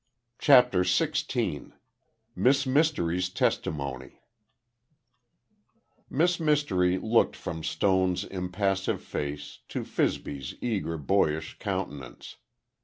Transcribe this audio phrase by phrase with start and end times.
[0.39, 1.73] CHAPTER XVI
[2.35, 4.19] MISS MYSTERY'S TESTIMONY
[6.09, 12.37] Miss Mystery looked from Stone's impassive face to Fibsy's eager boyish countenance.